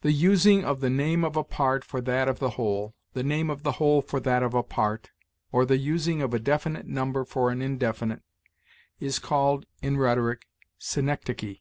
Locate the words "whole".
2.56-2.94, 3.72-4.00